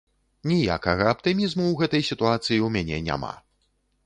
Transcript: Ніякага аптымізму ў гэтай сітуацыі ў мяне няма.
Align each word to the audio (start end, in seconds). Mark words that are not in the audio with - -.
Ніякага 0.51 1.05
аптымізму 1.11 1.63
ў 1.67 1.75
гэтай 1.83 2.01
сітуацыі 2.09 2.59
ў 2.65 2.75
мяне 2.79 2.97
няма. 3.11 3.33